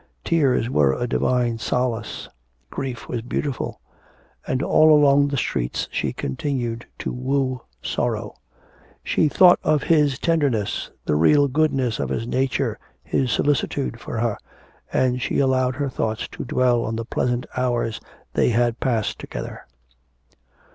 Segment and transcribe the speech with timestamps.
[0.23, 2.27] Tears were a divine solace,
[2.71, 3.79] grief was beautiful.
[4.47, 8.33] And all along the streets she continued to woo sorrow
[9.03, 14.39] she thought of his tenderness, the real goodness of his nature, his solicitude for her,
[14.91, 18.01] and she allowed her thoughts to dwell on the pleasant hours
[18.33, 19.67] they had passed together.